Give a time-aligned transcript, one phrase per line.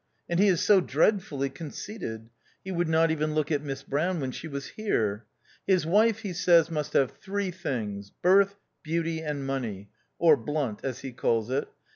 [0.27, 2.31] And he is so dreadfully conceited;
[2.63, 5.27] he would not even look at Miss Brown when she was here.
[5.67, 11.01] His wife, he says, must have three things— birth, beauty, and money (or blunt, as
[11.01, 11.67] he calls it).